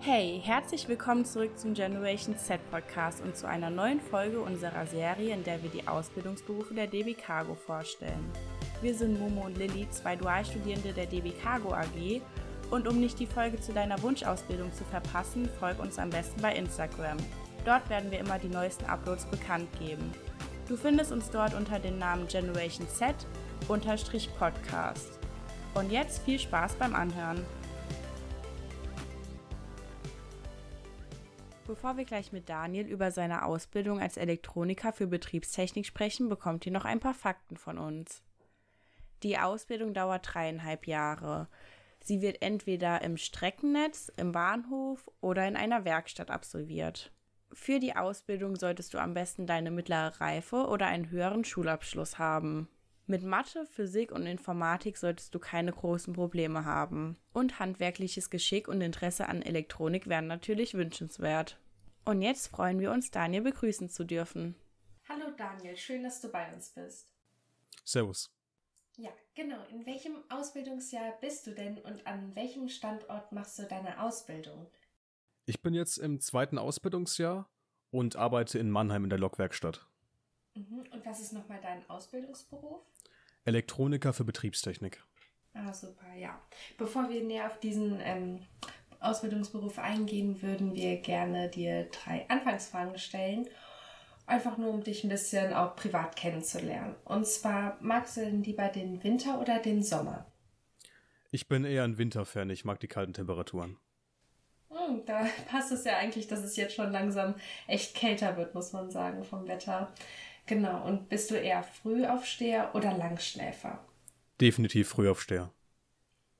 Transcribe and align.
Hey, 0.00 0.40
herzlich 0.44 0.88
willkommen 0.88 1.24
zurück 1.24 1.58
zum 1.58 1.74
Generation 1.74 2.38
Z 2.38 2.60
Podcast 2.70 3.20
und 3.20 3.36
zu 3.36 3.48
einer 3.48 3.68
neuen 3.68 4.00
Folge 4.00 4.40
unserer 4.40 4.86
Serie, 4.86 5.34
in 5.34 5.42
der 5.42 5.60
wir 5.60 5.70
die 5.70 5.88
Ausbildungsberufe 5.88 6.72
der 6.72 6.86
DB 6.86 7.14
Cargo 7.14 7.56
vorstellen. 7.56 8.30
Wir 8.80 8.94
sind 8.94 9.18
Momo 9.18 9.46
und 9.46 9.58
Lilly, 9.58 9.90
zwei 9.90 10.14
Dualstudierende 10.14 10.92
der 10.92 11.06
DB 11.06 11.32
Cargo 11.32 11.74
AG 11.74 12.22
und 12.70 12.86
um 12.86 13.00
nicht 13.00 13.18
die 13.18 13.26
Folge 13.26 13.60
zu 13.60 13.72
deiner 13.72 14.00
Wunschausbildung 14.00 14.72
zu 14.72 14.84
verpassen, 14.84 15.50
folg 15.58 15.80
uns 15.80 15.98
am 15.98 16.10
besten 16.10 16.40
bei 16.40 16.54
Instagram. 16.54 17.16
Dort 17.64 17.90
werden 17.90 18.12
wir 18.12 18.20
immer 18.20 18.38
die 18.38 18.48
neuesten 18.48 18.84
Uploads 18.84 19.26
bekannt 19.26 19.68
geben. 19.80 20.12
Du 20.68 20.76
findest 20.76 21.10
uns 21.10 21.28
dort 21.28 21.54
unter 21.54 21.80
dem 21.80 21.98
Namen 21.98 22.28
Generation 22.28 22.86
Z 22.88 23.16
Podcast. 23.66 25.18
Und 25.74 25.90
jetzt 25.90 26.22
viel 26.22 26.38
Spaß 26.38 26.76
beim 26.76 26.94
Anhören. 26.94 27.44
Bevor 31.68 31.98
wir 31.98 32.06
gleich 32.06 32.32
mit 32.32 32.48
Daniel 32.48 32.86
über 32.86 33.10
seine 33.10 33.44
Ausbildung 33.44 34.00
als 34.00 34.16
Elektroniker 34.16 34.90
für 34.94 35.06
Betriebstechnik 35.06 35.84
sprechen, 35.84 36.30
bekommt 36.30 36.64
ihr 36.64 36.72
noch 36.72 36.86
ein 36.86 36.98
paar 36.98 37.12
Fakten 37.12 37.58
von 37.58 37.76
uns. 37.76 38.22
Die 39.22 39.36
Ausbildung 39.36 39.92
dauert 39.92 40.26
dreieinhalb 40.32 40.86
Jahre. 40.86 41.46
Sie 42.00 42.22
wird 42.22 42.40
entweder 42.40 43.02
im 43.02 43.18
Streckennetz, 43.18 44.10
im 44.16 44.32
Bahnhof 44.32 45.10
oder 45.20 45.46
in 45.46 45.56
einer 45.56 45.84
Werkstatt 45.84 46.30
absolviert. 46.30 47.12
Für 47.52 47.80
die 47.80 47.94
Ausbildung 47.94 48.56
solltest 48.56 48.94
du 48.94 48.98
am 48.98 49.12
besten 49.12 49.46
deine 49.46 49.70
mittlere 49.70 50.18
Reife 50.22 50.68
oder 50.68 50.86
einen 50.86 51.10
höheren 51.10 51.44
Schulabschluss 51.44 52.18
haben. 52.18 52.68
Mit 53.10 53.22
Mathe, 53.22 53.64
Physik 53.64 54.12
und 54.12 54.26
Informatik 54.26 54.98
solltest 54.98 55.34
du 55.34 55.38
keine 55.38 55.72
großen 55.72 56.12
Probleme 56.12 56.66
haben. 56.66 57.16
Und 57.32 57.58
handwerkliches 57.58 58.28
Geschick 58.28 58.68
und 58.68 58.82
Interesse 58.82 59.30
an 59.30 59.40
Elektronik 59.40 60.08
wären 60.08 60.26
natürlich 60.26 60.74
wünschenswert. 60.74 61.58
Und 62.04 62.20
jetzt 62.20 62.48
freuen 62.48 62.80
wir 62.80 62.92
uns, 62.92 63.10
Daniel 63.10 63.40
begrüßen 63.40 63.88
zu 63.88 64.04
dürfen. 64.04 64.56
Hallo 65.08 65.30
Daniel, 65.38 65.74
schön, 65.78 66.02
dass 66.02 66.20
du 66.20 66.28
bei 66.28 66.52
uns 66.52 66.68
bist. 66.68 67.08
Servus. 67.82 68.30
Ja, 68.98 69.10
genau. 69.34 69.64
In 69.70 69.86
welchem 69.86 70.16
Ausbildungsjahr 70.28 71.14
bist 71.22 71.46
du 71.46 71.52
denn 71.52 71.78
und 71.78 72.06
an 72.06 72.36
welchem 72.36 72.68
Standort 72.68 73.32
machst 73.32 73.58
du 73.58 73.62
deine 73.62 74.02
Ausbildung? 74.02 74.66
Ich 75.46 75.62
bin 75.62 75.72
jetzt 75.72 75.96
im 75.96 76.20
zweiten 76.20 76.58
Ausbildungsjahr 76.58 77.48
und 77.90 78.16
arbeite 78.16 78.58
in 78.58 78.70
Mannheim 78.70 79.04
in 79.04 79.10
der 79.10 79.18
Lokwerkstatt. 79.18 79.87
Mhm. 80.58 80.84
Und 80.92 81.06
was 81.06 81.20
ist 81.20 81.32
nochmal 81.32 81.60
dein 81.62 81.88
Ausbildungsberuf? 81.88 82.82
Elektroniker 83.44 84.12
für 84.12 84.24
Betriebstechnik. 84.24 85.02
Ah, 85.54 85.72
super, 85.72 86.12
ja. 86.14 86.40
Bevor 86.76 87.08
wir 87.08 87.22
näher 87.22 87.46
auf 87.46 87.60
diesen 87.60 88.00
ähm, 88.00 88.40
Ausbildungsberuf 89.00 89.78
eingehen, 89.78 90.42
würden 90.42 90.74
wir 90.74 90.96
gerne 90.96 91.48
dir 91.48 91.84
drei 91.84 92.28
Anfangsfragen 92.28 92.98
stellen. 92.98 93.48
Einfach 94.26 94.58
nur, 94.58 94.70
um 94.70 94.82
dich 94.82 95.04
ein 95.04 95.10
bisschen 95.10 95.54
auch 95.54 95.76
privat 95.76 96.16
kennenzulernen. 96.16 96.96
Und 97.04 97.26
zwar, 97.26 97.78
magst 97.80 98.16
du 98.16 98.20
denn 98.20 98.42
lieber 98.42 98.68
den 98.68 99.02
Winter 99.02 99.40
oder 99.40 99.60
den 99.60 99.82
Sommer? 99.82 100.26
Ich 101.30 101.48
bin 101.48 101.64
eher 101.64 101.84
ein 101.84 101.98
Winterfan. 101.98 102.50
Ich 102.50 102.64
mag 102.64 102.80
die 102.80 102.88
kalten 102.88 103.14
Temperaturen. 103.14 103.78
Hm, 104.70 105.04
da 105.06 105.26
passt 105.50 105.72
es 105.72 105.84
ja 105.84 105.96
eigentlich, 105.96 106.26
dass 106.26 106.40
es 106.40 106.56
jetzt 106.56 106.74
schon 106.74 106.92
langsam 106.92 107.34
echt 107.66 107.94
kälter 107.94 108.36
wird, 108.36 108.54
muss 108.54 108.72
man 108.72 108.90
sagen, 108.90 109.24
vom 109.24 109.46
Wetter. 109.48 109.92
Genau. 110.48 110.84
Und 110.86 111.10
bist 111.10 111.30
du 111.30 111.34
eher 111.36 111.62
Frühaufsteher 111.62 112.74
oder 112.74 112.96
Langschläfer? 112.96 113.84
Definitiv 114.40 114.88
Frühaufsteher. 114.88 115.52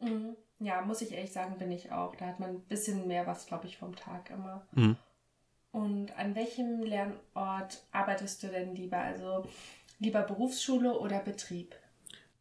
Mhm. 0.00 0.34
Ja, 0.60 0.80
muss 0.80 1.02
ich 1.02 1.12
ehrlich 1.12 1.32
sagen, 1.32 1.58
bin 1.58 1.70
ich 1.70 1.92
auch. 1.92 2.16
Da 2.16 2.26
hat 2.26 2.40
man 2.40 2.50
ein 2.50 2.60
bisschen 2.62 3.06
mehr 3.06 3.26
was, 3.26 3.46
glaube 3.46 3.66
ich, 3.66 3.76
vom 3.76 3.94
Tag 3.94 4.30
immer. 4.30 4.66
Mhm. 4.72 4.96
Und 5.70 6.16
an 6.16 6.34
welchem 6.34 6.82
Lernort 6.82 7.84
arbeitest 7.92 8.42
du 8.42 8.48
denn 8.48 8.74
lieber? 8.74 8.96
Also 8.96 9.46
lieber 9.98 10.22
Berufsschule 10.22 10.98
oder 10.98 11.20
Betrieb? 11.20 11.76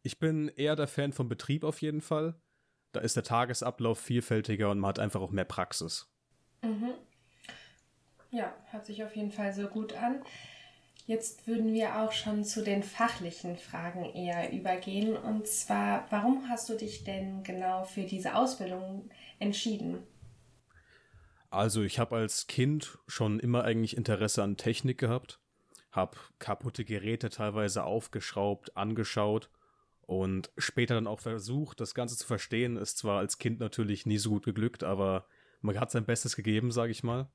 Ich 0.02 0.18
bin 0.18 0.48
eher 0.48 0.74
der 0.74 0.88
Fan 0.88 1.12
vom 1.12 1.28
Betrieb 1.28 1.64
auf 1.64 1.82
jeden 1.82 2.00
Fall. 2.00 2.34
Da 2.92 3.00
ist 3.00 3.14
der 3.14 3.24
Tagesablauf 3.24 3.98
vielfältiger 3.98 4.70
und 4.70 4.78
man 4.78 4.88
hat 4.88 4.98
einfach 4.98 5.20
auch 5.20 5.30
mehr 5.30 5.44
Praxis. 5.44 6.10
Mhm. 6.62 6.94
Ja, 8.30 8.54
hört 8.70 8.86
sich 8.86 9.04
auf 9.04 9.14
jeden 9.14 9.32
Fall 9.32 9.52
so 9.52 9.68
gut 9.68 9.92
an. 9.92 10.22
Jetzt 11.08 11.46
würden 11.46 11.72
wir 11.72 12.02
auch 12.02 12.12
schon 12.12 12.44
zu 12.44 12.62
den 12.62 12.82
fachlichen 12.82 13.56
Fragen 13.56 14.04
eher 14.04 14.52
übergehen. 14.52 15.16
Und 15.16 15.46
zwar, 15.46 16.06
warum 16.10 16.50
hast 16.50 16.68
du 16.68 16.74
dich 16.74 17.02
denn 17.02 17.42
genau 17.44 17.84
für 17.84 18.02
diese 18.02 18.34
Ausbildung 18.34 19.08
entschieden? 19.38 20.02
Also 21.48 21.82
ich 21.82 21.98
habe 21.98 22.16
als 22.16 22.46
Kind 22.46 22.98
schon 23.06 23.40
immer 23.40 23.64
eigentlich 23.64 23.96
Interesse 23.96 24.42
an 24.42 24.58
Technik 24.58 24.98
gehabt, 24.98 25.40
habe 25.92 26.18
kaputte 26.40 26.84
Geräte 26.84 27.30
teilweise 27.30 27.84
aufgeschraubt, 27.84 28.76
angeschaut 28.76 29.48
und 30.02 30.52
später 30.58 30.94
dann 30.94 31.06
auch 31.06 31.20
versucht, 31.20 31.80
das 31.80 31.94
Ganze 31.94 32.18
zu 32.18 32.26
verstehen. 32.26 32.76
Ist 32.76 32.98
zwar 32.98 33.20
als 33.20 33.38
Kind 33.38 33.60
natürlich 33.60 34.04
nie 34.04 34.18
so 34.18 34.28
gut 34.28 34.44
geglückt, 34.44 34.84
aber 34.84 35.24
man 35.62 35.80
hat 35.80 35.90
sein 35.90 36.04
Bestes 36.04 36.36
gegeben, 36.36 36.70
sage 36.70 36.92
ich 36.92 37.02
mal. 37.02 37.30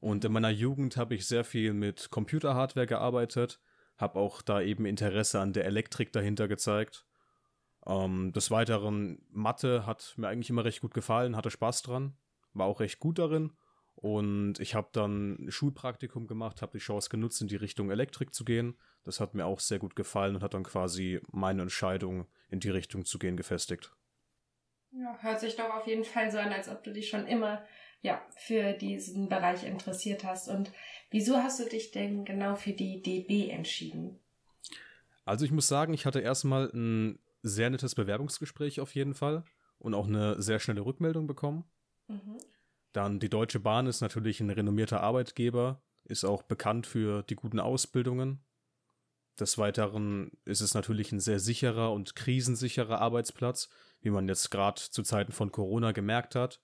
Und 0.00 0.24
in 0.24 0.32
meiner 0.32 0.50
Jugend 0.50 0.96
habe 0.96 1.14
ich 1.14 1.26
sehr 1.26 1.44
viel 1.44 1.72
mit 1.72 2.10
Computerhardware 2.10 2.86
gearbeitet, 2.86 3.60
habe 3.96 4.18
auch 4.18 4.42
da 4.42 4.60
eben 4.60 4.86
Interesse 4.86 5.40
an 5.40 5.52
der 5.52 5.64
Elektrik 5.64 6.12
dahinter 6.12 6.46
gezeigt. 6.46 7.04
Ähm, 7.86 8.32
des 8.32 8.50
Weiteren, 8.50 9.20
Mathe 9.30 9.86
hat 9.86 10.14
mir 10.16 10.28
eigentlich 10.28 10.50
immer 10.50 10.64
recht 10.64 10.80
gut 10.80 10.94
gefallen, 10.94 11.36
hatte 11.36 11.50
Spaß 11.50 11.82
dran, 11.82 12.16
war 12.52 12.66
auch 12.66 12.80
recht 12.80 13.00
gut 13.00 13.18
darin. 13.18 13.52
Und 14.00 14.60
ich 14.60 14.76
habe 14.76 14.90
dann 14.92 15.46
Schulpraktikum 15.48 16.28
gemacht, 16.28 16.62
habe 16.62 16.78
die 16.78 16.84
Chance 16.84 17.08
genutzt, 17.08 17.42
in 17.42 17.48
die 17.48 17.56
Richtung 17.56 17.90
Elektrik 17.90 18.32
zu 18.32 18.44
gehen. 18.44 18.78
Das 19.02 19.18
hat 19.18 19.34
mir 19.34 19.46
auch 19.46 19.58
sehr 19.58 19.80
gut 19.80 19.96
gefallen 19.96 20.36
und 20.36 20.42
hat 20.44 20.54
dann 20.54 20.62
quasi 20.62 21.20
meine 21.32 21.62
Entscheidung, 21.62 22.28
in 22.48 22.60
die 22.60 22.70
Richtung 22.70 23.04
zu 23.04 23.18
gehen, 23.18 23.36
gefestigt. 23.36 23.92
Ja, 24.92 25.18
hört 25.20 25.40
sich 25.40 25.56
doch 25.56 25.74
auf 25.74 25.86
jeden 25.86 26.04
Fall 26.04 26.30
so 26.30 26.38
an, 26.38 26.52
als 26.52 26.68
ob 26.68 26.84
du 26.84 26.92
dich 26.92 27.08
schon 27.08 27.26
immer 27.26 27.64
ja, 28.00 28.22
für 28.36 28.72
diesen 28.72 29.28
Bereich 29.28 29.64
interessiert 29.64 30.24
hast. 30.24 30.48
Und 30.48 30.72
wieso 31.10 31.36
hast 31.36 31.60
du 31.60 31.64
dich 31.64 31.90
denn 31.90 32.24
genau 32.24 32.54
für 32.54 32.72
die 32.72 33.02
DB 33.02 33.50
entschieden? 33.50 34.18
Also 35.24 35.44
ich 35.44 35.50
muss 35.50 35.68
sagen, 35.68 35.92
ich 35.92 36.06
hatte 36.06 36.20
erstmal 36.20 36.70
ein 36.72 37.18
sehr 37.42 37.70
nettes 37.70 37.94
Bewerbungsgespräch 37.94 38.80
auf 38.80 38.94
jeden 38.94 39.14
Fall 39.14 39.44
und 39.78 39.94
auch 39.94 40.06
eine 40.06 40.40
sehr 40.40 40.58
schnelle 40.58 40.84
Rückmeldung 40.84 41.26
bekommen. 41.26 41.64
Mhm. 42.08 42.38
Dann 42.92 43.20
die 43.20 43.28
Deutsche 43.28 43.60
Bahn 43.60 43.86
ist 43.86 44.00
natürlich 44.00 44.40
ein 44.40 44.50
renommierter 44.50 45.02
Arbeitgeber, 45.02 45.82
ist 46.04 46.24
auch 46.24 46.42
bekannt 46.42 46.86
für 46.86 47.22
die 47.22 47.34
guten 47.34 47.60
Ausbildungen. 47.60 48.44
Des 49.38 49.58
Weiteren 49.58 50.32
ist 50.44 50.62
es 50.62 50.74
natürlich 50.74 51.12
ein 51.12 51.20
sehr 51.20 51.38
sicherer 51.38 51.92
und 51.92 52.16
krisensicherer 52.16 53.00
Arbeitsplatz, 53.00 53.68
wie 54.00 54.10
man 54.10 54.26
jetzt 54.26 54.50
gerade 54.50 54.80
zu 54.80 55.02
Zeiten 55.02 55.32
von 55.32 55.52
Corona 55.52 55.92
gemerkt 55.92 56.34
hat. 56.34 56.60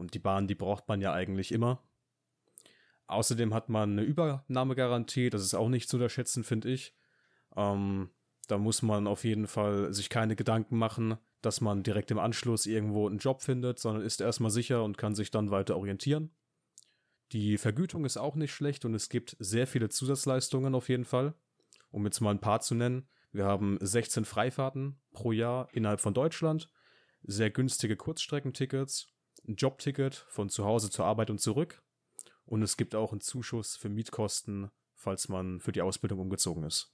Und 0.00 0.14
die 0.14 0.18
Bahn, 0.18 0.48
die 0.48 0.54
braucht 0.54 0.88
man 0.88 1.02
ja 1.02 1.12
eigentlich 1.12 1.52
immer. 1.52 1.82
Außerdem 3.06 3.52
hat 3.52 3.68
man 3.68 3.92
eine 3.92 4.02
Übernahmegarantie, 4.02 5.28
das 5.28 5.42
ist 5.42 5.52
auch 5.52 5.68
nicht 5.68 5.90
zu 5.90 5.98
unterschätzen, 5.98 6.42
finde 6.42 6.70
ich. 6.70 6.94
Ähm, 7.54 8.08
da 8.48 8.56
muss 8.56 8.80
man 8.80 9.06
auf 9.06 9.24
jeden 9.24 9.46
Fall 9.46 9.92
sich 9.92 10.08
keine 10.08 10.36
Gedanken 10.36 10.78
machen, 10.78 11.18
dass 11.42 11.60
man 11.60 11.82
direkt 11.82 12.10
im 12.10 12.18
Anschluss 12.18 12.64
irgendwo 12.64 13.06
einen 13.06 13.18
Job 13.18 13.42
findet, 13.42 13.78
sondern 13.78 14.02
ist 14.02 14.22
erstmal 14.22 14.50
sicher 14.50 14.82
und 14.84 14.96
kann 14.96 15.14
sich 15.14 15.30
dann 15.30 15.50
weiter 15.50 15.76
orientieren. 15.76 16.30
Die 17.32 17.58
Vergütung 17.58 18.06
ist 18.06 18.16
auch 18.16 18.36
nicht 18.36 18.52
schlecht 18.52 18.86
und 18.86 18.94
es 18.94 19.10
gibt 19.10 19.36
sehr 19.38 19.66
viele 19.66 19.90
Zusatzleistungen 19.90 20.74
auf 20.74 20.88
jeden 20.88 21.04
Fall. 21.04 21.34
Um 21.90 22.06
jetzt 22.06 22.20
mal 22.20 22.30
ein 22.30 22.40
paar 22.40 22.60
zu 22.60 22.74
nennen. 22.74 23.06
Wir 23.32 23.44
haben 23.44 23.76
16 23.82 24.24
Freifahrten 24.24 24.98
pro 25.12 25.32
Jahr 25.32 25.68
innerhalb 25.72 26.00
von 26.00 26.14
Deutschland, 26.14 26.70
sehr 27.22 27.50
günstige 27.50 27.96
Kurzstreckentickets 27.96 29.08
ein 29.46 29.56
Jobticket 29.56 30.14
von 30.28 30.48
zu 30.48 30.64
Hause 30.64 30.90
zur 30.90 31.06
Arbeit 31.06 31.30
und 31.30 31.40
zurück. 31.40 31.82
Und 32.44 32.62
es 32.62 32.76
gibt 32.76 32.94
auch 32.94 33.12
einen 33.12 33.20
Zuschuss 33.20 33.76
für 33.76 33.88
Mietkosten, 33.88 34.70
falls 34.94 35.28
man 35.28 35.60
für 35.60 35.72
die 35.72 35.82
Ausbildung 35.82 36.18
umgezogen 36.18 36.64
ist. 36.64 36.92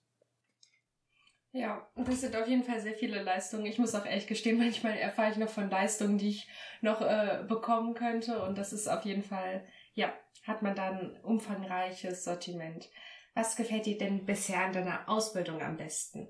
Ja, 1.53 1.89
das 1.97 2.21
sind 2.21 2.37
auf 2.37 2.47
jeden 2.47 2.65
Fall 2.65 2.81
sehr 2.81 2.95
viele 2.95 3.23
Leistungen. 3.23 3.65
Ich 3.65 3.79
muss 3.79 3.95
auch 3.95 4.05
ehrlich 4.05 4.27
gestehen, 4.27 4.59
manchmal 4.59 4.99
erfahre 4.99 5.33
ich 5.33 5.39
noch 5.39 5.49
von 5.49 5.71
Leistungen, 5.71 6.19
die 6.19 6.29
ich 6.29 6.49
noch 6.83 7.01
äh, 7.01 7.45
bekommen 7.49 7.95
könnte. 7.95 8.43
Und 8.43 8.59
das 8.59 8.75
ist 8.75 8.89
auf 8.89 9.05
jeden 9.05 9.23
Fall, 9.23 9.67
ja, 9.95 10.13
hat 10.47 10.63
man 10.63 10.75
dann 10.75 11.17
umfangreiches 11.23 12.25
Sortiment. 12.25 12.91
Was 13.35 13.57
gefällt 13.57 13.87
dir 13.87 13.99
denn 13.99 14.27
bisher 14.27 14.65
an 14.65 14.73
deiner 14.73 15.09
Ausbildung 15.09 15.63
am 15.63 15.77
besten? 15.77 16.29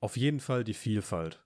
Auf 0.00 0.16
jeden 0.16 0.40
Fall 0.40 0.64
die 0.64 0.74
Vielfalt. 0.74 1.44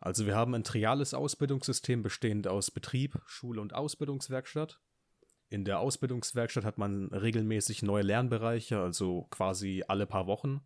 Also 0.00 0.26
wir 0.26 0.36
haben 0.36 0.54
ein 0.54 0.64
triales 0.64 1.12
Ausbildungssystem 1.14 2.02
bestehend 2.02 2.46
aus 2.46 2.70
Betrieb, 2.70 3.20
Schule 3.26 3.60
und 3.60 3.74
Ausbildungswerkstatt. 3.74 4.80
In 5.50 5.64
der 5.64 5.80
Ausbildungswerkstatt 5.80 6.64
hat 6.64 6.78
man 6.78 7.08
regelmäßig 7.08 7.82
neue 7.82 8.02
Lernbereiche, 8.02 8.78
also 8.78 9.26
quasi 9.30 9.84
alle 9.88 10.06
paar 10.06 10.26
Wochen. 10.26 10.60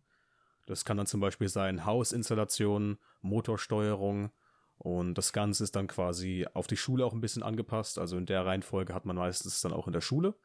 Das 0.65 0.85
kann 0.85 0.97
dann 0.97 1.07
zum 1.07 1.19
Beispiel 1.19 1.49
sein 1.49 1.85
Hausinstallation, 1.85 2.97
Motorsteuerung 3.21 4.31
Und 4.77 5.15
das 5.15 5.33
Ganze 5.33 5.63
ist 5.63 5.75
dann 5.75 5.87
quasi 5.87 6.45
auf 6.53 6.67
die 6.67 6.77
Schule 6.77 7.05
auch 7.05 7.13
ein 7.13 7.21
bisschen 7.21 7.43
angepasst. 7.43 7.97
Also 7.97 8.17
in 8.17 8.25
der 8.25 8.45
Reihenfolge 8.45 8.93
hat 8.93 9.05
man 9.05 9.15
meistens 9.15 9.61
dann 9.61 9.73
auch 9.73 9.87
in 9.87 9.93
der 9.93 10.01
Schule. 10.01 10.35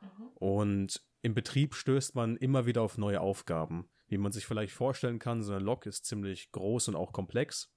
Mhm. 0.00 0.28
Und 0.34 1.02
im 1.22 1.34
Betrieb 1.34 1.74
stößt 1.74 2.14
man 2.14 2.36
immer 2.36 2.66
wieder 2.66 2.82
auf 2.82 2.98
neue 2.98 3.20
Aufgaben. 3.20 3.88
Wie 4.08 4.18
man 4.18 4.32
sich 4.32 4.46
vielleicht 4.46 4.72
vorstellen 4.72 5.18
kann, 5.18 5.42
so 5.42 5.52
eine 5.52 5.64
Lok 5.64 5.86
ist 5.86 6.04
ziemlich 6.04 6.52
groß 6.52 6.88
und 6.88 6.96
auch 6.96 7.12
komplex. 7.12 7.72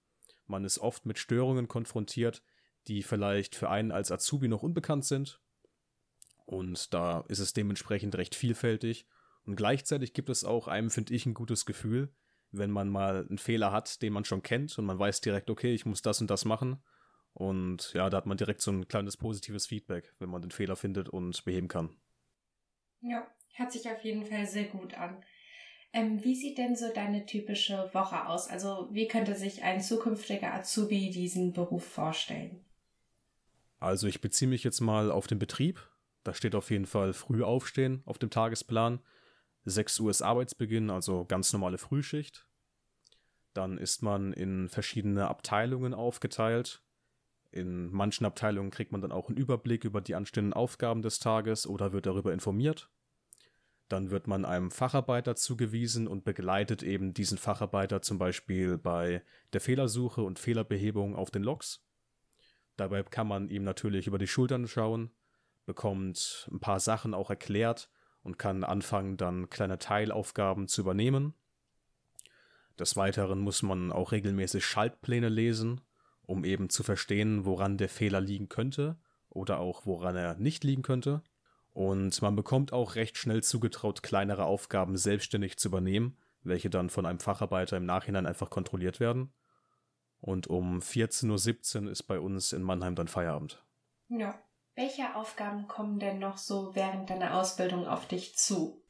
Man 0.50 0.66
ist 0.66 0.80
oft 0.80 1.06
mit 1.06 1.19
Störungen 1.19 1.68
konfrontiert, 1.68 2.42
die 2.88 3.04
vielleicht 3.04 3.56
für 3.56 3.69
einen 3.69 3.92
als 3.92 4.12
Azubi 4.12 4.48
noch 4.48 4.63
unbekannt 4.63 5.06
sind. 5.06 5.40
Und 6.46 6.94
da 6.94 7.22
ist 7.28 7.38
es 7.38 7.54
dementsprechend 7.54 8.16
recht 8.16 8.34
vielfältig. 8.34 9.07
Und 9.46 9.56
gleichzeitig 9.56 10.13
gibt 10.13 10.30
es 10.30 10.44
auch 10.44 10.68
einem, 10.68 10.90
finde 10.90 11.13
ich, 11.13 11.28
ein 11.28 11.36
gutes 11.36 11.68
Gefühl, 11.68 12.12
wenn 12.51 12.72
man 12.72 12.90
mal 12.90 13.28
einen 13.28 13.38
Fehler 13.38 13.72
hat, 13.72 14.01
den 14.01 14.12
man 14.12 14.25
schon 14.25 14.42
kennt 14.42 14.78
und 14.80 14.86
man 14.86 14.98
weiß 14.98 15.22
direkt, 15.22 15.51
okay, 15.51 15.74
ich 15.74 15.86
muss 15.86 16.01
das 16.01 16.19
und 16.19 16.31
das 16.31 16.46
machen. 16.46 16.81
Und 17.34 17.94
ja, 17.94 18.10
da 18.10 18.18
hat 18.18 18.25
man 18.25 18.38
direkt 18.38 18.62
so 18.62 18.72
ein 18.72 18.88
kleines 18.88 19.18
positives 19.18 19.68
Feedback, 19.68 20.16
wenn 20.18 20.30
man 20.30 20.42
den 20.42 20.50
Fehler 20.50 20.75
findet 20.75 21.10
und 21.10 21.46
beheben 21.46 21.68
kann. 21.68 21.96
Ja, 23.01 23.28
hört 23.54 23.72
sich 23.72 23.88
auf 23.88 24.04
jeden 24.04 24.25
Fall 24.25 24.48
sehr 24.48 24.66
gut 24.66 24.96
an. 24.96 25.24
Ähm, 25.91 26.24
wie 26.24 26.36
sieht 26.36 26.57
denn 26.57 26.75
so 26.75 26.94
deine 26.94 27.25
typische 27.25 27.89
Woche 27.94 28.27
aus? 28.27 28.47
Also 28.47 28.89
wie 28.91 29.07
könnte 29.07 29.36
sich 29.36 29.63
ein 29.63 29.81
zukünftiger 29.81 30.53
Azubi 30.53 31.09
diesen 31.09 31.53
Beruf 31.53 31.83
vorstellen? 31.83 32.63
Also 33.80 34.07
ich 34.07 34.21
beziehe 34.21 34.50
mich 34.50 34.63
jetzt 34.63 34.81
mal 34.81 35.12
auf 35.12 35.27
den 35.27 35.39
Betrieb. 35.39 35.81
Da 36.24 36.33
steht 36.33 36.53
auf 36.53 36.69
jeden 36.69 36.86
Fall 36.86 37.13
früh 37.13 37.44
aufstehen 37.44 38.03
auf 38.06 38.19
dem 38.19 38.30
Tagesplan. 38.30 39.00
6 39.65 40.00
Uhr 40.00 40.12
ist 40.12 40.21
Arbeitsbeginn, 40.21 40.89
also 40.89 41.25
ganz 41.25 41.53
normale 41.53 41.77
Frühschicht. 41.77 42.47
Dann 43.53 43.77
ist 43.77 44.03
man 44.03 44.33
in 44.33 44.69
verschiedene 44.69 45.27
Abteilungen 45.27 45.94
aufgeteilt. 45.94 46.83
In 47.51 47.89
manchen 47.89 48.25
Abteilungen 48.25 48.69
kriegt 48.69 48.91
man 48.91 49.01
dann 49.01 49.12
auch 49.12 49.27
einen 49.27 49.38
Überblick 49.38 49.86
über 49.86 50.01
die 50.01 50.13
anstehenden 50.13 50.53
Aufgaben 50.53 51.01
des 51.01 51.19
Tages 51.19 51.65
oder 51.65 51.94
wird 51.94 52.06
darüber 52.06 52.31
informiert. 52.31 52.89
Dann 53.89 54.12
wird 54.12 54.27
man 54.27 54.45
einem 54.45 54.69
Facharbeiter 54.69 55.36
zugewiesen 55.36 56.07
und 56.07 56.24
begleitet 56.24 56.83
eben 56.83 57.13
diesen 57.13 57.39
Facharbeiter 57.39 58.01
zum 58.01 58.19
Beispiel 58.19 58.77
bei 58.77 59.24
der 59.51 59.62
Fehlersuche 59.62 60.21
und 60.21 60.39
Fehlerbehebung 60.39 61.15
auf 61.15 61.31
den 61.31 61.44
Logs. 61.44 61.83
Dabei 62.77 63.03
kann 63.03 63.27
man 63.27 63.50
ihm 63.50 63.63
natürlich 63.63 64.07
über 64.07 64.19
die 64.19 64.27
Schultern 64.27 64.68
schauen, 64.68 65.12
bekommt 65.65 66.47
ein 66.51 66.59
paar 66.59 66.80
Sachen 66.80 67.13
auch 67.13 67.31
erklärt 67.31 67.89
und 68.21 68.38
kann 68.38 68.63
anfangen, 68.63 69.18
dann 69.18 69.50
kleine 69.50 69.80
Teilaufgaben 69.80 70.68
zu 70.68 70.81
übernehmen. 70.81 71.33
Des 72.77 72.95
Weiteren 72.95 73.39
muss 73.39 73.63
man 73.63 73.91
auch 73.91 74.12
regelmäßig 74.12 74.65
Schaltpläne 74.65 75.30
lesen, 75.30 75.81
um 76.21 76.45
eben 76.45 76.69
zu 76.69 76.83
verstehen, 76.83 77.44
woran 77.44 77.77
der 77.77 77.89
Fehler 77.89 78.21
liegen 78.21 78.50
könnte 78.50 78.97
oder 79.30 79.59
auch 79.59 79.86
woran 79.86 80.15
er 80.15 80.36
nicht 80.36 80.63
liegen 80.63 80.83
könnte. 80.83 81.24
Und 81.79 82.21
man 82.21 82.35
bekommt 82.35 82.73
auch 82.73 82.95
recht 82.95 83.17
schnell 83.17 83.41
zugetraut, 83.41 84.03
kleinere 84.03 84.43
Aufgaben 84.43 84.97
selbstständig 84.97 85.57
zu 85.57 85.69
übernehmen, 85.69 86.17
welche 86.43 86.69
dann 86.69 86.89
von 86.89 87.05
einem 87.05 87.21
Facharbeiter 87.21 87.77
im 87.77 87.85
Nachhinein 87.85 88.25
einfach 88.25 88.49
kontrolliert 88.49 88.99
werden. 88.99 89.31
Und 90.19 90.47
um 90.47 90.79
14.17 90.79 91.85
Uhr 91.85 91.91
ist 91.91 92.03
bei 92.03 92.19
uns 92.19 92.51
in 92.51 92.63
Mannheim 92.63 92.95
dann 92.95 93.07
Feierabend. 93.07 93.63
Ja. 94.09 94.37
Welche 94.75 95.15
Aufgaben 95.15 95.69
kommen 95.69 95.99
denn 95.99 96.19
noch 96.19 96.37
so 96.37 96.75
während 96.75 97.09
deiner 97.09 97.39
Ausbildung 97.39 97.87
auf 97.87 98.09
dich 98.09 98.35
zu? 98.35 98.83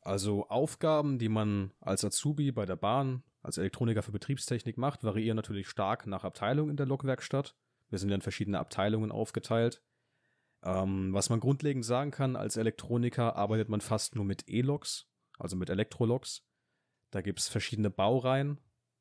Also 0.00 0.48
Aufgaben, 0.48 1.20
die 1.20 1.28
man 1.28 1.72
als 1.78 2.04
Azubi 2.04 2.50
bei 2.50 2.66
der 2.66 2.74
Bahn, 2.74 3.22
als 3.42 3.56
Elektroniker 3.56 4.02
für 4.02 4.10
Betriebstechnik 4.10 4.78
macht, 4.78 5.04
variieren 5.04 5.36
natürlich 5.36 5.68
stark 5.68 6.08
nach 6.08 6.24
Abteilung 6.24 6.70
in 6.70 6.76
der 6.76 6.86
Lokwerkstatt. 6.86 7.54
Wir 7.88 8.00
sind 8.00 8.10
in 8.10 8.20
verschiedene 8.20 8.58
Abteilungen 8.58 9.12
aufgeteilt. 9.12 9.80
Ähm, 10.64 11.12
was 11.12 11.30
man 11.30 11.40
grundlegend 11.40 11.84
sagen 11.84 12.10
kann, 12.10 12.36
als 12.36 12.56
Elektroniker 12.56 13.36
arbeitet 13.36 13.68
man 13.68 13.80
fast 13.80 14.14
nur 14.14 14.24
mit 14.24 14.48
E-Loks, 14.48 15.08
also 15.38 15.56
mit 15.56 15.70
Elektroloks. 15.70 16.44
Da 17.10 17.20
gibt 17.20 17.40
es 17.40 17.48
verschiedene 17.48 17.90
Baureihen. 17.90 18.60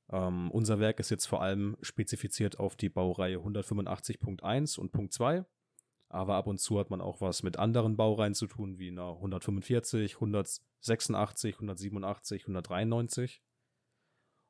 Ähm, 0.10 0.52
unser 0.52 0.80
Werk 0.80 1.00
ist 1.00 1.12
jetzt 1.12 1.28
vor 1.28 1.42
allem 1.42 1.78
spezifiziert 1.82 2.60
auf 2.60 2.76
die 2.76 2.90
Baureihe 2.90 3.38
185.1 3.38 4.80
und 4.80 4.92
Punkt 4.92 5.14
2 5.14 5.46
aber 6.12 6.36
ab 6.36 6.48
und 6.48 6.60
zu 6.60 6.78
hat 6.78 6.90
man 6.90 7.00
auch 7.00 7.22
was 7.22 7.42
mit 7.42 7.58
anderen 7.58 7.96
Baureihen 7.96 8.34
zu 8.34 8.46
tun, 8.46 8.78
wie 8.78 8.90
einer 8.90 9.14
145, 9.14 10.16
186, 10.16 11.56
187, 11.56 12.44
193. 12.44 13.42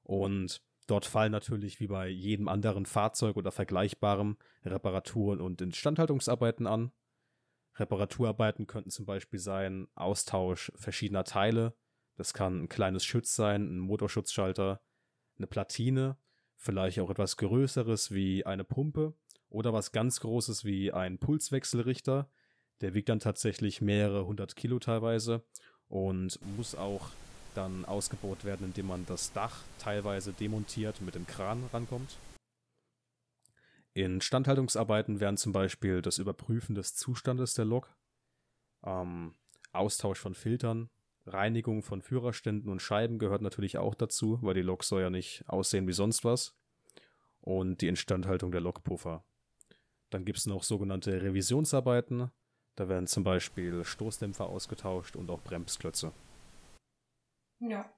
Und 0.02 0.64
dort 0.88 1.06
fallen 1.06 1.32
natürlich 1.32 1.80
wie 1.80 1.86
bei 1.86 2.08
jedem 2.08 2.48
anderen 2.48 2.88
Fahrzeug 2.88 3.38
oder 3.38 3.52
vergleichbarem 3.52 4.38
Reparaturen 4.66 5.40
und 5.40 5.62
Instandhaltungsarbeiten 5.62 6.66
an. 6.66 6.92
Reparaturarbeiten 7.76 8.68
könnten 8.68 8.90
zum 8.90 9.06
Beispiel 9.06 9.40
sein 9.40 9.88
Austausch 9.96 10.72
verschiedener 10.76 11.24
Teile. 11.24 11.76
Das 12.16 12.34
kann 12.34 12.64
ein 12.64 12.70
kleines 12.70 13.06
Schütz 13.06 13.36
sein, 13.36 13.64
ein 13.64 13.80
Motorschutzschalter, 13.80 14.82
eine 15.38 15.48
Platine, 15.48 16.18
vielleicht 16.58 17.00
auch 17.00 17.10
etwas 17.10 17.38
Größeres 17.38 18.12
wie 18.12 18.46
eine 18.46 18.64
Pumpe 18.64 19.16
oder 19.50 19.74
was 19.74 19.92
ganz 19.92 20.20
Großes 20.20 20.66
wie 20.66 20.92
ein 20.92 21.18
Pulswechselrichter. 21.18 22.30
Der 22.82 22.94
wiegt 22.94 23.10
dann 23.10 23.20
tatsächlich 23.20 23.82
mehrere 23.82 24.26
hundert 24.26 24.56
Kilo 24.56 24.80
teilweise 24.80 25.44
und 25.88 26.40
muss 26.58 26.76
auch 26.76 27.10
dann 27.56 27.86
ausgebaut 27.86 28.46
werden, 28.46 28.68
indem 28.68 28.88
man 28.88 29.06
das 29.06 29.34
Dach 29.34 29.62
teilweise 29.80 30.34
demontiert 30.34 31.00
und 31.00 31.06
mit 31.06 31.16
dem 31.16 31.28
Kran 31.28 31.64
rankommt. 31.74 32.18
In 33.94 34.22
Standhaltungsarbeiten 34.22 35.20
wären 35.20 35.38
zum 35.38 35.52
Beispiel 35.52 36.02
das 36.02 36.18
Überprüfen 36.18 36.76
des 36.76 36.96
Zustandes 36.96 37.54
der 37.54 37.66
Lok, 37.66 37.94
ähm, 38.84 39.36
Austausch 39.74 40.20
von 40.20 40.34
Filtern, 40.34 40.90
Reinigung 41.26 41.84
von 41.84 42.02
Führerständen 42.02 42.72
und 42.72 42.82
Scheiben 42.82 43.20
gehört 43.20 43.42
natürlich 43.42 43.78
auch 43.78 43.96
dazu, 43.96 44.40
weil 44.42 44.54
die 44.54 44.62
Lok 44.62 44.84
soll 44.84 45.02
ja 45.02 45.10
nicht 45.10 45.44
aussehen 45.48 45.88
wie 45.88 45.94
sonst 45.94 46.24
was. 46.24 46.56
Und 47.42 47.82
die 47.82 47.88
Instandhaltung 47.88 48.52
der 48.52 48.62
Lokpuffer. 48.62 49.24
Dann 50.10 50.26
gibt 50.26 50.38
es 50.38 50.46
noch 50.46 50.64
sogenannte 50.64 51.22
Revisionsarbeiten. 51.22 52.32
Da 52.76 52.88
werden 52.88 53.08
zum 53.08 53.24
Beispiel 53.24 53.84
Stoßdämpfer 53.84 54.48
ausgetauscht 54.48 55.16
und 55.16 55.30
auch 55.30 55.42
Bremsklötze. 55.42 56.12
Ja. 57.60 57.92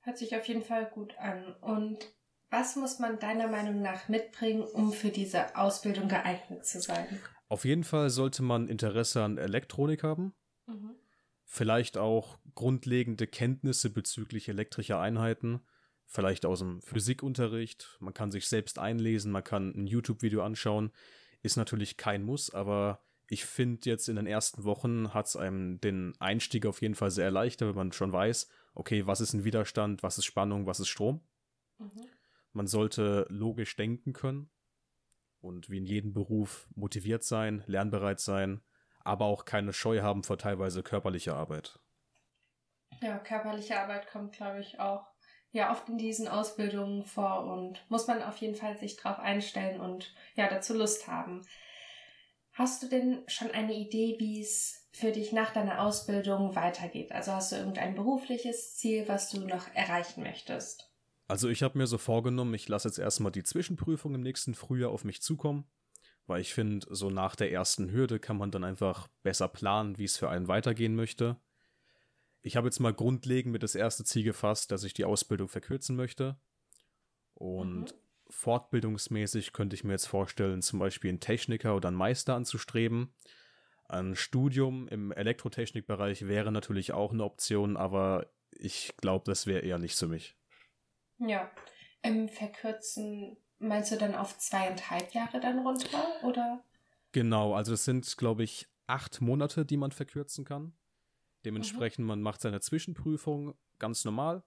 Hört 0.00 0.18
sich 0.18 0.36
auf 0.36 0.46
jeden 0.46 0.62
Fall 0.62 0.90
gut 0.90 1.16
an. 1.18 1.54
Und 1.56 2.12
was 2.52 2.76
muss 2.76 3.00
man 3.00 3.18
deiner 3.18 3.48
Meinung 3.48 3.82
nach 3.82 4.08
mitbringen, 4.08 4.62
um 4.62 4.92
für 4.92 5.08
diese 5.08 5.56
Ausbildung 5.56 6.08
geeignet 6.08 6.64
zu 6.64 6.80
sein? 6.80 7.06
Auf 7.48 7.64
jeden 7.64 7.84
Fall 7.84 8.10
sollte 8.10 8.42
man 8.42 8.68
Interesse 8.68 9.24
an 9.24 9.38
Elektronik 9.38 10.04
haben. 10.04 10.34
Mhm. 10.66 10.94
Vielleicht 11.44 11.98
auch 11.98 12.38
grundlegende 12.54 13.26
Kenntnisse 13.26 13.90
bezüglich 13.90 14.48
elektrischer 14.48 15.00
Einheiten 15.00 15.60
vielleicht 16.12 16.44
aus 16.44 16.58
dem 16.58 16.82
Physikunterricht. 16.82 17.96
Man 18.00 18.14
kann 18.14 18.30
sich 18.30 18.46
selbst 18.46 18.78
einlesen, 18.78 19.32
man 19.32 19.44
kann 19.44 19.72
ein 19.74 19.86
YouTube-Video 19.86 20.42
anschauen. 20.42 20.92
Ist 21.42 21.56
natürlich 21.56 21.96
kein 21.96 22.22
Muss, 22.22 22.52
aber 22.52 23.02
ich 23.28 23.46
finde 23.46 23.88
jetzt 23.88 24.08
in 24.08 24.16
den 24.16 24.26
ersten 24.26 24.64
Wochen 24.64 25.14
hat 25.14 25.26
es 25.26 25.36
einem 25.36 25.80
den 25.80 26.14
Einstieg 26.20 26.66
auf 26.66 26.82
jeden 26.82 26.94
Fall 26.94 27.10
sehr 27.10 27.24
erleichtert, 27.24 27.70
wenn 27.70 27.76
man 27.76 27.92
schon 27.92 28.12
weiß, 28.12 28.48
okay, 28.74 29.06
was 29.06 29.22
ist 29.22 29.32
ein 29.32 29.44
Widerstand, 29.44 30.02
was 30.02 30.18
ist 30.18 30.26
Spannung, 30.26 30.66
was 30.66 30.80
ist 30.80 30.88
Strom. 30.88 31.22
Mhm. 31.78 32.06
Man 32.52 32.66
sollte 32.66 33.26
logisch 33.28 33.76
denken 33.76 34.12
können 34.12 34.50
und 35.40 35.70
wie 35.70 35.78
in 35.78 35.86
jedem 35.86 36.12
Beruf 36.12 36.68
motiviert 36.74 37.24
sein, 37.24 37.64
lernbereit 37.66 38.20
sein, 38.20 38.62
aber 39.00 39.24
auch 39.24 39.44
keine 39.44 39.72
Scheu 39.72 40.02
haben 40.02 40.22
vor 40.22 40.38
teilweise 40.38 40.82
körperlicher 40.82 41.36
Arbeit. 41.36 41.78
Ja, 43.00 43.18
körperliche 43.18 43.80
Arbeit 43.80 44.06
kommt, 44.06 44.32
glaube 44.32 44.60
ich, 44.60 44.78
auch 44.78 45.06
ja 45.50 45.70
oft 45.70 45.88
in 45.88 45.98
diesen 45.98 46.28
Ausbildungen 46.28 47.04
vor 47.04 47.44
und 47.44 47.84
muss 47.90 48.06
man 48.06 48.22
auf 48.22 48.36
jeden 48.38 48.54
Fall 48.54 48.78
sich 48.78 48.96
drauf 48.96 49.18
einstellen 49.18 49.80
und 49.80 50.14
ja 50.34 50.48
dazu 50.48 50.74
Lust 50.74 51.08
haben. 51.08 51.42
Hast 52.52 52.82
du 52.82 52.88
denn 52.88 53.24
schon 53.28 53.50
eine 53.50 53.72
Idee, 53.74 54.16
wie 54.18 54.40
es 54.40 54.88
für 54.92 55.10
dich 55.10 55.32
nach 55.32 55.52
deiner 55.52 55.82
Ausbildung 55.82 56.54
weitergeht? 56.54 57.12
Also 57.12 57.32
hast 57.32 57.52
du 57.52 57.56
irgendein 57.56 57.94
berufliches 57.94 58.76
Ziel, 58.76 59.08
was 59.08 59.30
du 59.30 59.40
noch 59.46 59.74
erreichen 59.74 60.22
möchtest? 60.22 60.91
Also 61.28 61.48
ich 61.48 61.62
habe 61.62 61.78
mir 61.78 61.86
so 61.86 61.98
vorgenommen, 61.98 62.54
ich 62.54 62.68
lasse 62.68 62.88
jetzt 62.88 62.98
erstmal 62.98 63.32
die 63.32 63.42
Zwischenprüfung 63.42 64.14
im 64.14 64.20
nächsten 64.22 64.54
Frühjahr 64.54 64.90
auf 64.90 65.04
mich 65.04 65.22
zukommen, 65.22 65.64
weil 66.26 66.40
ich 66.40 66.52
finde, 66.52 66.86
so 66.90 67.10
nach 67.10 67.36
der 67.36 67.52
ersten 67.52 67.90
Hürde 67.90 68.18
kann 68.18 68.36
man 68.36 68.50
dann 68.50 68.64
einfach 68.64 69.08
besser 69.22 69.48
planen, 69.48 69.98
wie 69.98 70.04
es 70.04 70.16
für 70.16 70.28
einen 70.28 70.48
weitergehen 70.48 70.94
möchte. 70.94 71.36
Ich 72.42 72.56
habe 72.56 72.66
jetzt 72.66 72.80
mal 72.80 72.92
grundlegend 72.92 73.52
mit 73.52 73.62
das 73.62 73.74
erste 73.74 74.04
Ziel 74.04 74.24
gefasst, 74.24 74.72
dass 74.72 74.84
ich 74.84 74.94
die 74.94 75.04
Ausbildung 75.04 75.48
verkürzen 75.48 75.96
möchte. 75.96 76.36
Und 77.34 77.92
mhm. 77.92 77.96
fortbildungsmäßig 78.28 79.52
könnte 79.52 79.74
ich 79.74 79.84
mir 79.84 79.92
jetzt 79.92 80.06
vorstellen, 80.06 80.60
zum 80.60 80.80
Beispiel 80.80 81.10
einen 81.10 81.20
Techniker 81.20 81.76
oder 81.76 81.88
einen 81.88 81.96
Meister 81.96 82.34
anzustreben. 82.34 83.14
Ein 83.88 84.16
Studium 84.16 84.88
im 84.88 85.12
Elektrotechnikbereich 85.12 86.26
wäre 86.26 86.50
natürlich 86.50 86.92
auch 86.92 87.12
eine 87.12 87.24
Option, 87.24 87.76
aber 87.76 88.26
ich 88.50 88.94
glaube, 88.96 89.24
das 89.26 89.46
wäre 89.46 89.60
eher 89.60 89.78
nicht 89.78 89.96
für 89.96 90.08
mich. 90.08 90.36
Ja, 91.26 91.50
im 92.02 92.28
Verkürzen 92.28 93.36
meinst 93.58 93.92
du 93.92 93.96
dann 93.96 94.14
auf 94.14 94.38
zweieinhalb 94.38 95.14
Jahre 95.14 95.40
dann 95.40 95.60
runter, 95.60 96.22
oder? 96.22 96.64
Genau, 97.12 97.54
also 97.54 97.74
es 97.74 97.84
sind, 97.84 98.16
glaube 98.16 98.42
ich, 98.42 98.68
acht 98.86 99.20
Monate, 99.20 99.64
die 99.64 99.76
man 99.76 99.92
verkürzen 99.92 100.44
kann. 100.44 100.74
Dementsprechend, 101.44 102.00
mhm. 102.00 102.08
man 102.08 102.22
macht 102.22 102.40
seine 102.40 102.60
Zwischenprüfung 102.60 103.54
ganz 103.78 104.04
normal 104.04 104.42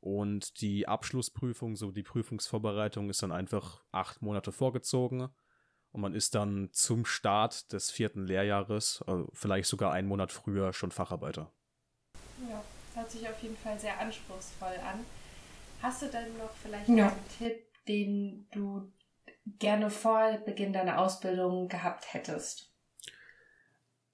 und 0.00 0.60
die 0.60 0.86
Abschlussprüfung, 0.86 1.76
so 1.76 1.90
die 1.90 2.02
Prüfungsvorbereitung 2.02 3.10
ist 3.10 3.22
dann 3.22 3.32
einfach 3.32 3.84
acht 3.90 4.22
Monate 4.22 4.52
vorgezogen 4.52 5.28
und 5.90 6.00
man 6.00 6.14
ist 6.14 6.34
dann 6.34 6.68
zum 6.72 7.04
Start 7.04 7.72
des 7.72 7.90
vierten 7.90 8.26
Lehrjahres, 8.26 9.02
also 9.06 9.28
vielleicht 9.32 9.68
sogar 9.68 9.92
einen 9.92 10.08
Monat 10.08 10.30
früher, 10.30 10.72
schon 10.72 10.92
Facharbeiter. 10.92 11.52
Ja, 12.48 12.62
das 12.94 13.02
hört 13.02 13.10
sich 13.10 13.28
auf 13.28 13.42
jeden 13.42 13.56
Fall 13.56 13.78
sehr 13.80 13.98
anspruchsvoll 13.98 14.76
an. 14.84 15.04
Hast 15.82 16.02
du 16.02 16.06
denn 16.06 16.36
noch 16.38 16.50
vielleicht 16.62 16.88
ja. 16.88 17.08
einen 17.08 17.28
Tipp, 17.38 17.66
den 17.86 18.48
du 18.52 18.92
gerne 19.58 19.90
vor 19.90 20.38
Beginn 20.44 20.72
deiner 20.72 20.98
Ausbildung 20.98 21.68
gehabt 21.68 22.12
hättest? 22.12 22.72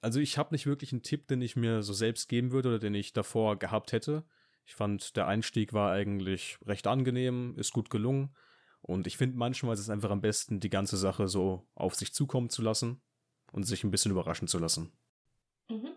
Also 0.01 0.19
ich 0.19 0.37
habe 0.37 0.53
nicht 0.53 0.67
wirklich 0.67 0.93
einen 0.93 1.03
Tipp, 1.03 1.29
den 1.29 1.41
ich 1.41 1.57
mir 1.57 1.83
so 1.83 1.93
selbst 1.93 2.29
geben 2.29 2.51
würde 2.51 2.71
oder 2.71 2.79
den 2.79 2.95
ich 2.95 3.13
davor 3.13 3.59
gehabt 3.59 3.93
hätte. 3.93 4.25
Ich 4.65 4.75
fand, 4.75 5.17
der 5.17 5.27
Einstieg 5.27 5.73
war 5.73 5.93
eigentlich 5.93 6.59
recht 6.67 6.87
angenehm, 6.87 7.55
ist 7.57 7.73
gut 7.73 7.89
gelungen. 7.89 8.35
Und 8.81 9.07
ich 9.07 9.17
finde 9.17 9.39
manchmal 9.39 9.75
ist 9.75 9.81
es 9.81 9.91
einfach 9.91 10.11
am 10.11 10.21
besten, 10.21 10.59
die 10.59 10.71
ganze 10.71 10.97
Sache 10.97 11.29
so 11.29 11.69
auf 11.75 11.95
sich 11.95 12.13
zukommen 12.13 12.51
zu 12.51 12.63
lassen 12.63 13.01
und 13.53 13.63
sich 13.63 13.85
ein 13.85 13.93
bisschen 13.93 14.11
überraschen 14.11 14.49
zu 14.49 14.59
lassen. 14.59 14.93
Mhm. 15.69 15.93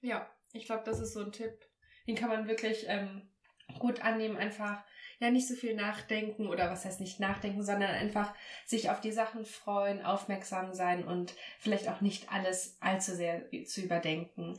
Ja, 0.00 0.30
ich 0.52 0.66
glaube, 0.66 0.84
das 0.84 1.00
ist 1.00 1.12
so 1.12 1.24
ein 1.24 1.32
Tipp. 1.32 1.68
Den 2.06 2.14
kann 2.14 2.28
man 2.28 2.46
wirklich 2.46 2.84
ähm, 2.86 3.29
gut 3.78 4.02
annehmen, 4.02 4.36
einfach 4.36 4.82
ja 5.20 5.30
nicht 5.30 5.46
so 5.46 5.54
viel 5.54 5.74
nachdenken 5.74 6.46
oder 6.46 6.70
was 6.70 6.84
heißt 6.84 7.00
nicht 7.00 7.20
nachdenken, 7.20 7.62
sondern 7.62 7.90
einfach 7.90 8.34
sich 8.64 8.90
auf 8.90 9.00
die 9.00 9.12
Sachen 9.12 9.44
freuen, 9.44 10.02
aufmerksam 10.02 10.72
sein 10.72 11.04
und 11.04 11.34
vielleicht 11.58 11.88
auch 11.88 12.00
nicht 12.00 12.32
alles 12.32 12.78
allzu 12.80 13.14
sehr 13.14 13.44
zu 13.66 13.82
überdenken. 13.82 14.56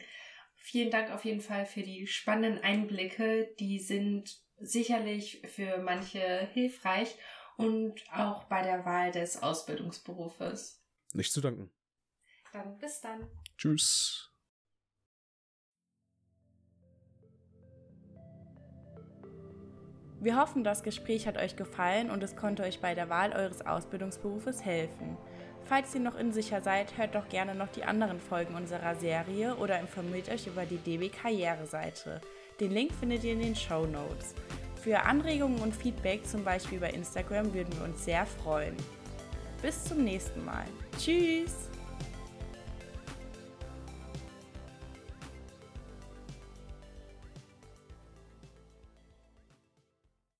Vielen 0.56 0.91
Dank 0.91 1.12
auf 1.12 1.25
jeden 1.25 1.41
Fall 1.41 1.65
für 1.65 1.82
die 1.82 2.06
spannenden 2.06 2.63
Einblicke. 2.63 3.50
Die 3.60 3.80
sind 3.80 4.39
sicherlich 4.60 5.41
für 5.48 5.80
manche 5.80 6.48
hilfreich 6.53 7.15
und 7.58 8.01
auch 8.13 8.44
bei 8.44 8.62
der 8.62 8.86
Wahl 8.86 9.12
des 9.12 9.41
Ausbildungsberufes. 9.41 10.84
Nicht 11.13 11.34
zu 11.34 11.41
danken. 11.41 11.72
Dann 12.53 12.77
bis 12.77 13.01
dann. 13.01 13.27
Tschüss. 13.58 14.31
Wir 20.22 20.40
hoffen, 20.40 20.63
das 20.63 20.84
Gespräch 20.84 21.25
hat 21.25 21.40
euch 21.40 21.56
gefallen 21.56 22.12
und 22.12 22.22
es 22.22 22.36
konnte 22.36 22.62
euch 22.62 22.80
bei 22.80 22.94
der 22.94 23.10
Wahl 23.10 23.34
eures 23.34 23.66
Ausbildungsberufes 23.66 24.63
helfen. 24.63 25.18
Falls 25.66 25.96
ihr 25.96 26.01
noch 26.01 26.20
unsicher 26.20 26.62
seid, 26.62 26.96
hört 26.96 27.16
doch 27.16 27.28
gerne 27.28 27.56
noch 27.56 27.70
die 27.70 27.84
anderen 27.84 28.20
Folgen 28.20 28.54
unserer 28.54 28.94
Serie 28.94 29.56
oder 29.56 29.80
informiert 29.80 30.30
euch 30.30 30.46
über 30.46 30.66
die 30.66 30.78
DB 30.78 31.10
Karriereseite. 31.10 32.22
Den 32.60 32.70
Link 32.70 32.94
findet 32.94 33.24
ihr 33.24 33.34
in 33.34 33.40
den 33.40 33.56
Show 33.56 33.88
Notes. 33.88 34.36
Für 34.84 35.01
Anregungen 35.01 35.60
und 35.60 35.75
Feedback, 35.75 36.28
zum 36.28 36.44
Beispiel 36.44 36.80
bei 36.80 36.92
Instagram, 36.92 37.51
würden 37.51 37.75
wir 37.80 37.86
uns 37.86 38.06
sehr 38.06 38.28
freuen. 38.28 38.78
Bis 39.63 39.84
zum 39.86 40.04
nächsten 40.04 40.46
Mal. 40.46 40.66
Tschüss! 41.00 41.71